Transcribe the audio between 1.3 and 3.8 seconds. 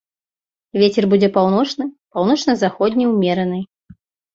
паўночны, паўночна-заходні ўмераны.